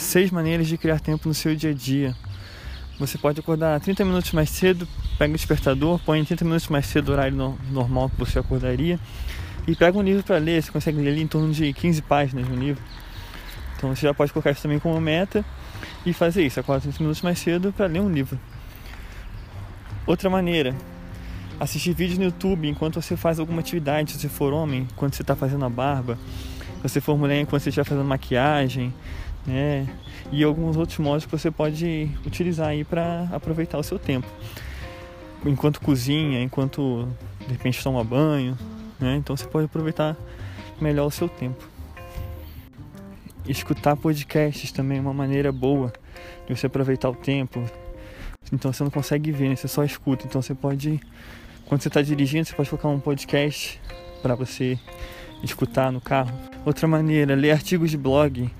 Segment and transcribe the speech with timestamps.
[0.00, 2.14] seis maneiras de criar tempo no seu dia a dia.
[2.98, 4.86] Você pode acordar 30 minutos mais cedo,
[5.18, 8.98] pega o despertador, põe 30 minutos mais cedo o horário no, normal que você acordaria
[9.66, 10.62] e pega um livro para ler.
[10.62, 12.82] Você consegue ler ali em torno de 15 páginas no livro.
[13.76, 15.42] Então você já pode colocar isso também como meta
[16.04, 18.38] e fazer isso, acorda 30 minutos mais cedo para ler um livro.
[20.06, 20.74] Outra maneira,
[21.58, 25.22] assistir vídeos no YouTube enquanto você faz alguma atividade, se você for homem, enquanto você
[25.22, 26.18] está fazendo a barba,
[26.76, 28.92] se você for mulher, enquanto você estiver fazendo maquiagem,
[29.46, 29.86] né?
[30.30, 34.26] E alguns outros modos que você pode utilizar aí para aproveitar o seu tempo.
[35.44, 37.08] Enquanto cozinha, enquanto
[37.46, 38.56] de repente toma banho,
[38.98, 39.16] né?
[39.16, 40.16] Então você pode aproveitar
[40.80, 41.68] melhor o seu tempo.
[43.46, 45.92] Escutar podcasts também é uma maneira boa
[46.46, 47.64] de você aproveitar o tempo.
[48.52, 49.56] Então você não consegue ver, né?
[49.56, 50.26] você só escuta.
[50.26, 51.00] Então você pode,
[51.66, 53.80] quando você está dirigindo, você pode colocar um podcast
[54.22, 54.78] para você
[55.42, 56.49] escutar no carro.
[56.64, 58.50] Outra maneira, ler artigos de blog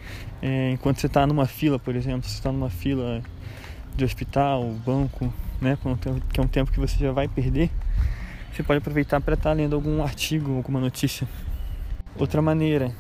[0.41, 3.23] é, enquanto você está numa fila, por exemplo, você está numa fila
[3.95, 5.77] de hospital, banco, né,
[6.33, 7.71] que é um tempo que você já vai perder,
[8.51, 11.29] você pode aproveitar para estar tá lendo algum artigo, alguma notícia.
[12.19, 12.91] Outra maneira,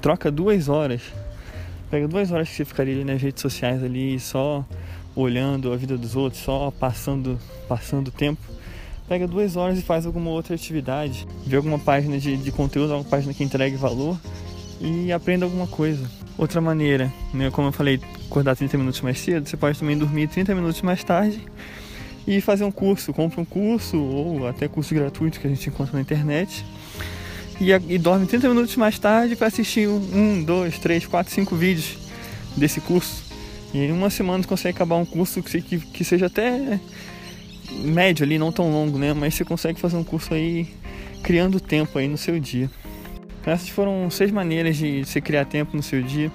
[0.00, 1.02] troca duas horas,
[1.90, 4.64] pega duas horas que você ficaria ali nas redes sociais ali só
[5.14, 8.42] olhando a vida dos outros, só passando passando tempo
[9.08, 13.08] pega duas horas e faz alguma outra atividade, vê alguma página de, de conteúdo, alguma
[13.08, 14.18] página que entregue valor
[14.80, 16.04] e aprenda alguma coisa.
[16.36, 20.28] Outra maneira, né, como eu falei, acordar 30 minutos mais cedo, você pode também dormir
[20.28, 21.40] 30 minutos mais tarde
[22.26, 25.94] e fazer um curso, compra um curso ou até curso gratuito que a gente encontra
[25.94, 26.64] na internet
[27.60, 31.96] e, e dorme 30 minutos mais tarde para assistir um, dois, três, quatro, cinco vídeos
[32.56, 33.24] desse curso.
[33.72, 36.78] E em uma semana você consegue acabar um curso que, que, que seja até
[37.72, 39.12] médio ali, não tão longo, né?
[39.12, 40.68] Mas você consegue fazer um curso aí
[41.22, 42.70] criando tempo aí no seu dia.
[43.44, 46.30] Essas foram seis maneiras de você criar tempo no seu dia.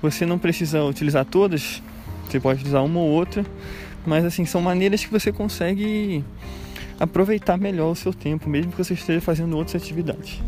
[0.00, 1.82] Você não precisa utilizar todas,
[2.26, 3.44] você pode utilizar uma ou outra,
[4.06, 6.24] mas assim, são maneiras que você consegue
[6.98, 10.40] aproveitar melhor o seu tempo, mesmo que você esteja fazendo outras atividades.